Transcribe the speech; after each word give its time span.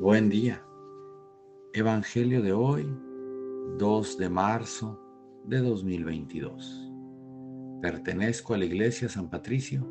Buen 0.00 0.28
día. 0.30 0.64
Evangelio 1.72 2.40
de 2.40 2.52
hoy, 2.52 2.86
2 3.78 4.18
de 4.18 4.28
marzo 4.28 4.96
de 5.44 5.58
2022. 5.58 6.88
Pertenezco 7.82 8.54
a 8.54 8.58
la 8.58 8.66
Iglesia 8.66 9.08
San 9.08 9.28
Patricio 9.28 9.84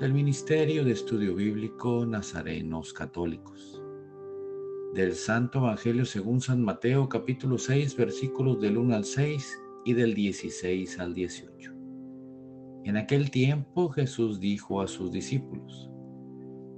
del 0.00 0.14
Ministerio 0.14 0.84
de 0.84 0.90
Estudio 0.90 1.36
Bíblico 1.36 2.04
Nazarenos 2.04 2.92
Católicos. 2.92 3.80
Del 4.94 5.14
Santo 5.14 5.60
Evangelio 5.60 6.06
según 6.06 6.40
San 6.40 6.60
Mateo 6.60 7.08
capítulo 7.08 7.56
6 7.56 7.96
versículos 7.96 8.60
del 8.60 8.76
1 8.76 8.96
al 8.96 9.04
6 9.04 9.60
y 9.84 9.92
del 9.92 10.14
16 10.14 10.98
al 10.98 11.14
18. 11.14 11.72
En 12.82 12.96
aquel 12.96 13.30
tiempo 13.30 13.90
Jesús 13.90 14.40
dijo 14.40 14.80
a 14.80 14.88
sus 14.88 15.12
discípulos, 15.12 15.88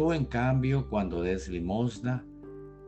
Tú, 0.00 0.14
en 0.14 0.24
cambio, 0.24 0.88
cuando 0.88 1.20
des 1.20 1.50
limosna, 1.50 2.24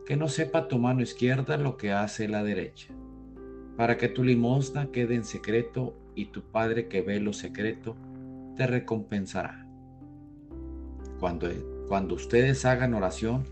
que 0.07 0.17
no 0.17 0.29
sepa 0.29 0.67
tu 0.67 0.79
mano 0.79 1.03
izquierda 1.03 1.59
lo 1.59 1.77
que 1.77 1.93
hace 1.93 2.27
la 2.27 2.43
derecha, 2.43 2.89
para 3.77 3.99
que 3.99 4.09
tu 4.09 4.25
limosna 4.25 4.91
quede 4.91 5.17
en 5.17 5.25
secreto 5.25 5.95
y 6.15 6.33
tu 6.33 6.41
Padre 6.41 6.89
que 6.89 7.03
ve 7.03 7.21
lo 7.21 7.35
secreto 7.35 7.99
te 8.57 8.67
recompensará. 8.67 9.69
Cuando, 11.21 11.51
cuando 11.87 12.15
ustedes 12.15 12.65
hagan 12.65 12.95
oración, 12.95 13.45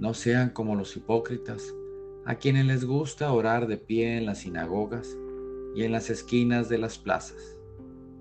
no 0.00 0.12
sean 0.12 0.50
como 0.50 0.74
los 0.74 0.96
hipócritas, 0.96 1.72
a 2.26 2.34
quienes 2.34 2.66
les 2.66 2.84
gusta 2.84 3.32
orar 3.32 3.68
de 3.68 3.76
pie 3.76 4.16
en 4.16 4.26
las 4.26 4.38
sinagogas 4.38 5.16
y 5.76 5.84
en 5.84 5.92
las 5.92 6.10
esquinas 6.10 6.68
de 6.68 6.78
las 6.78 6.98
plazas, 6.98 7.56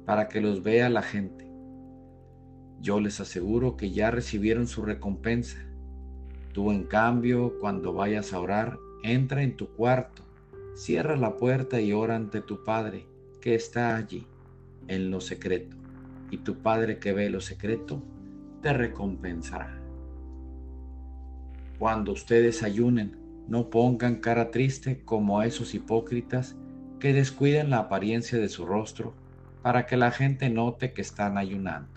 para 0.06 0.28
que 0.28 0.40
los 0.40 0.62
vea 0.62 0.88
la 0.92 1.02
gente. 1.02 1.47
Yo 2.82 3.00
les 3.00 3.20
aseguro 3.20 3.76
que 3.76 3.92
ya 3.92 4.12
recibieron 4.12 4.68
su 4.68 4.84
recompensa. 4.84 5.58
Tú, 6.54 6.72
en 6.72 6.84
cambio, 6.84 7.60
cuando 7.60 7.94
vayas 7.94 8.34
a 8.34 8.40
orar, 8.40 8.78
entra 9.04 9.44
en 9.44 9.58
tu 9.58 9.68
cuarto, 9.70 10.24
cierra 10.76 11.16
la 11.16 11.38
puerta 11.38 11.82
y 11.82 11.94
ora 11.94 12.16
ante 12.16 12.42
tu 12.42 12.64
Padre, 12.64 13.06
que 13.42 13.56
está 13.56 13.96
allí, 13.96 14.28
en 14.88 15.12
lo 15.12 15.22
secreto. 15.22 15.76
Y 16.30 16.38
tu 16.38 16.58
Padre 16.60 17.00
que 17.00 17.14
ve 17.14 17.30
lo 17.30 17.42
secreto, 17.42 18.02
te 18.62 18.74
recompensará. 18.74 19.80
Cuando 21.80 22.12
ustedes 22.12 22.64
ayunen, 22.64 23.18
no 23.48 23.70
pongan 23.70 24.16
cara 24.16 24.52
triste 24.52 25.02
como 25.06 25.42
esos 25.42 25.74
hipócritas 25.74 26.56
que 27.00 27.14
descuiden 27.14 27.70
la 27.70 27.80
apariencia 27.80 28.40
de 28.40 28.50
su 28.50 28.66
rostro 28.66 29.14
para 29.62 29.86
que 29.86 29.96
la 29.96 30.12
gente 30.12 30.50
note 30.50 30.94
que 30.94 31.02
están 31.02 31.38
ayunando. 31.38 31.97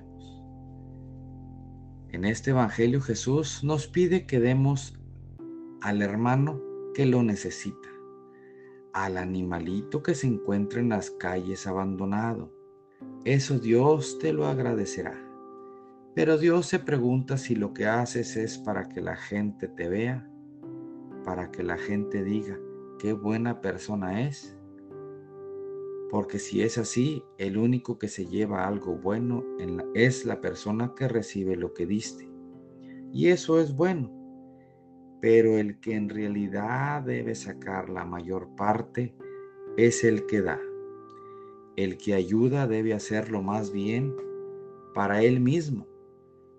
En 2.11 2.25
este 2.25 2.51
Evangelio 2.51 2.99
Jesús 2.99 3.63
nos 3.63 3.87
pide 3.87 4.25
que 4.25 4.41
demos 4.41 4.99
al 5.81 6.01
hermano 6.01 6.61
que 6.93 7.05
lo 7.05 7.23
necesita, 7.23 7.87
al 8.91 9.17
animalito 9.17 10.03
que 10.03 10.13
se 10.13 10.27
encuentra 10.27 10.81
en 10.81 10.89
las 10.89 11.09
calles 11.09 11.65
abandonado. 11.67 12.51
Eso 13.23 13.59
Dios 13.59 14.19
te 14.19 14.33
lo 14.33 14.45
agradecerá. 14.47 15.17
Pero 16.13 16.37
Dios 16.37 16.65
se 16.65 16.79
pregunta 16.79 17.37
si 17.37 17.55
lo 17.55 17.73
que 17.73 17.85
haces 17.85 18.35
es 18.35 18.57
para 18.57 18.89
que 18.89 18.99
la 18.99 19.15
gente 19.15 19.69
te 19.69 19.87
vea, 19.87 20.29
para 21.23 21.49
que 21.49 21.63
la 21.63 21.77
gente 21.77 22.25
diga 22.25 22.59
qué 22.99 23.13
buena 23.13 23.61
persona 23.61 24.27
es 24.27 24.57
porque 26.11 26.39
si 26.39 26.61
es 26.61 26.77
así, 26.77 27.23
el 27.37 27.57
único 27.57 27.97
que 27.97 28.09
se 28.09 28.25
lleva 28.25 28.67
algo 28.67 28.97
bueno 28.97 29.45
es 29.95 30.25
la 30.25 30.41
persona 30.41 30.93
que 30.93 31.07
recibe 31.07 31.55
lo 31.55 31.73
que 31.73 31.85
diste. 31.85 32.29
Y 33.13 33.27
eso 33.27 33.61
es 33.61 33.73
bueno. 33.73 34.11
Pero 35.21 35.57
el 35.57 35.79
que 35.79 35.95
en 35.95 36.09
realidad 36.09 37.03
debe 37.03 37.33
sacar 37.33 37.89
la 37.89 38.03
mayor 38.03 38.53
parte 38.57 39.15
es 39.77 40.03
el 40.03 40.25
que 40.25 40.41
da. 40.41 40.59
El 41.77 41.97
que 41.97 42.13
ayuda 42.13 42.67
debe 42.67 42.93
hacerlo 42.93 43.41
más 43.41 43.71
bien 43.71 44.13
para 44.93 45.23
él 45.23 45.39
mismo, 45.39 45.87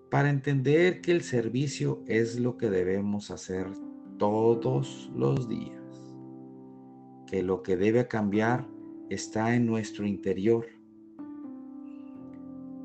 para 0.09 0.31
entender 0.31 0.99
que 1.01 1.11
el 1.11 1.21
servicio 1.21 2.01
es 2.07 2.39
lo 2.39 2.57
que 2.57 2.71
debemos 2.71 3.29
hacer 3.29 3.67
todos 4.17 5.11
los 5.15 5.47
días, 5.47 6.15
que 7.27 7.43
lo 7.43 7.61
que 7.61 7.77
debe 7.77 8.07
cambiar 8.07 8.72
está 9.13 9.55
en 9.55 9.65
nuestro 9.65 10.05
interior, 10.05 10.65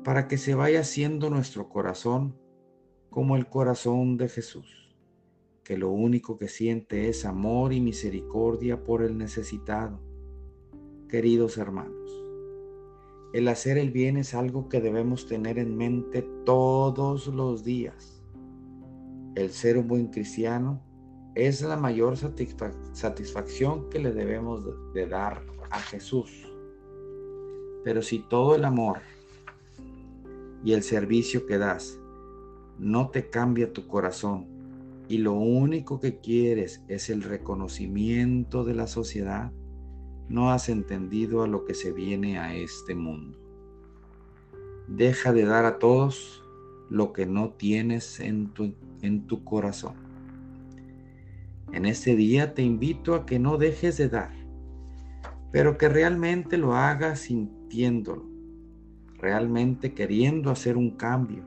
para 0.03 0.27
que 0.27 0.37
se 0.37 0.55
vaya 0.55 0.81
haciendo 0.81 1.29
nuestro 1.29 1.69
corazón 1.69 2.35
como 3.09 3.35
el 3.35 3.47
corazón 3.47 4.17
de 4.17 4.29
Jesús, 4.29 4.95
que 5.63 5.77
lo 5.77 5.91
único 5.91 6.37
que 6.37 6.47
siente 6.47 7.09
es 7.09 7.25
amor 7.25 7.73
y 7.73 7.81
misericordia 7.81 8.83
por 8.83 9.03
el 9.03 9.17
necesitado. 9.17 9.99
Queridos 11.07 11.57
hermanos, 11.57 12.25
el 13.33 13.47
hacer 13.47 13.77
el 13.77 13.91
bien 13.91 14.17
es 14.17 14.33
algo 14.33 14.69
que 14.69 14.81
debemos 14.81 15.27
tener 15.27 15.59
en 15.59 15.75
mente 15.75 16.27
todos 16.45 17.27
los 17.27 17.63
días. 17.63 18.23
El 19.35 19.51
ser 19.51 19.77
un 19.77 19.87
buen 19.87 20.07
cristiano 20.07 20.83
es 21.35 21.61
la 21.61 21.77
mayor 21.77 22.17
satisfacción 22.17 23.89
que 23.89 23.99
le 23.99 24.11
debemos 24.11 24.63
de 24.93 25.05
dar 25.07 25.45
a 25.69 25.79
Jesús. 25.79 26.49
Pero 27.83 28.01
si 28.01 28.19
todo 28.19 28.55
el 28.55 28.65
amor 28.65 28.99
y 30.63 30.73
el 30.73 30.83
servicio 30.83 31.45
que 31.45 31.57
das 31.57 31.99
no 32.77 33.09
te 33.09 33.29
cambia 33.29 33.73
tu 33.73 33.87
corazón 33.87 34.47
y 35.07 35.17
lo 35.17 35.33
único 35.33 35.99
que 35.99 36.19
quieres 36.19 36.81
es 36.87 37.09
el 37.09 37.23
reconocimiento 37.23 38.63
de 38.63 38.75
la 38.75 38.87
sociedad, 38.87 39.51
no 40.27 40.51
has 40.51 40.69
entendido 40.69 41.43
a 41.43 41.47
lo 41.47 41.65
que 41.65 41.73
se 41.73 41.91
viene 41.91 42.37
a 42.37 42.55
este 42.55 42.93
mundo. 42.93 43.37
Deja 44.87 45.33
de 45.33 45.45
dar 45.45 45.65
a 45.65 45.79
todos 45.79 46.43
lo 46.89 47.13
que 47.13 47.25
no 47.25 47.51
tienes 47.51 48.19
en 48.19 48.49
tu, 48.53 48.73
en 49.01 49.25
tu 49.27 49.43
corazón. 49.43 49.95
En 51.71 51.85
este 51.85 52.15
día 52.15 52.53
te 52.53 52.61
invito 52.61 53.15
a 53.15 53.25
que 53.25 53.39
no 53.39 53.57
dejes 53.57 53.97
de 53.97 54.09
dar 54.09 54.38
pero 55.51 55.77
que 55.77 55.89
realmente 55.89 56.57
lo 56.57 56.75
hagas 56.75 57.21
sintiéndolo, 57.21 58.25
realmente 59.17 59.93
queriendo 59.93 60.51
hacer 60.51 60.77
un 60.77 60.91
cambio, 60.91 61.43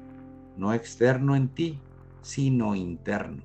no 0.56 0.75
externo 0.75 1.37
en 1.37 1.49
ti, 1.49 1.78
sino 2.20 2.75
interno, 2.75 3.43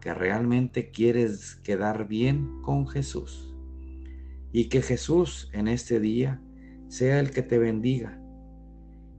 que 0.00 0.14
realmente 0.14 0.90
quieres 0.90 1.56
quedar 1.56 2.08
bien 2.08 2.62
con 2.62 2.86
Jesús. 2.86 3.54
Y 4.52 4.68
que 4.68 4.82
Jesús 4.82 5.50
en 5.52 5.68
este 5.68 6.00
día 6.00 6.40
sea 6.88 7.18
el 7.20 7.30
que 7.30 7.42
te 7.42 7.58
bendiga 7.58 8.20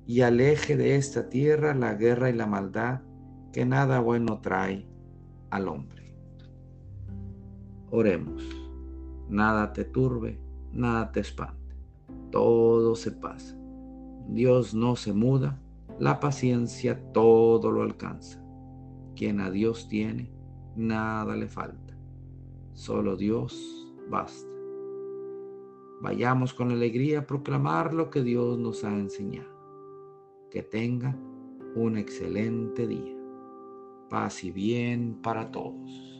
y 0.07 0.21
aleje 0.21 0.77
de 0.77 0.95
esta 0.95 1.29
tierra 1.29 1.73
la 1.73 1.95
guerra 1.95 2.29
y 2.29 2.33
la 2.33 2.45
maldad 2.45 3.01
que 3.51 3.65
nada 3.65 3.99
bueno 3.99 4.39
trae 4.39 4.87
al 5.49 5.67
hombre. 5.67 6.15
Oremos, 7.89 8.43
nada 9.29 9.73
te 9.73 9.83
turbe 9.83 10.44
nada 10.75 11.11
te 11.11 11.21
espante. 11.21 11.75
Todo 12.31 12.95
se 12.95 13.11
pasa. 13.11 13.57
Dios 14.27 14.73
no 14.73 14.95
se 14.95 15.13
muda, 15.13 15.59
la 15.99 16.19
paciencia 16.19 17.11
todo 17.13 17.71
lo 17.71 17.81
alcanza. 17.81 18.43
Quien 19.15 19.39
a 19.39 19.49
Dios 19.49 19.87
tiene, 19.87 20.31
nada 20.75 21.35
le 21.35 21.47
falta. 21.47 21.97
Solo 22.73 23.15
Dios 23.15 23.87
basta. 24.09 24.49
Vayamos 26.01 26.53
con 26.53 26.71
alegría 26.71 27.19
a 27.19 27.25
proclamar 27.25 27.93
lo 27.93 28.09
que 28.09 28.21
Dios 28.21 28.59
nos 28.59 28.83
ha 28.83 28.93
enseñado. 28.93 29.49
Que 30.51 30.61
tenga 30.61 31.15
un 31.75 31.97
excelente 31.97 32.85
día. 32.85 33.15
Paz 34.09 34.43
y 34.43 34.51
bien 34.51 35.19
para 35.21 35.51
todos. 35.51 36.14